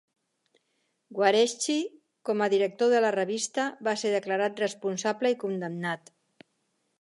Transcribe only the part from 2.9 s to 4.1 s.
de la revista, va